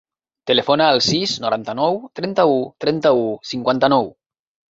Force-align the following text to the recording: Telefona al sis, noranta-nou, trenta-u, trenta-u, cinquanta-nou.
Telefona 0.51 0.85
al 0.93 1.01
sis, 1.07 1.33
noranta-nou, 1.43 1.99
trenta-u, 2.19 2.57
trenta-u, 2.85 3.23
cinquanta-nou. 3.53 4.13